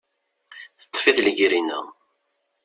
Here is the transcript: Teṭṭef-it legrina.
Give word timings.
Teṭṭef-it 0.81 1.17
legrina. 1.25 1.79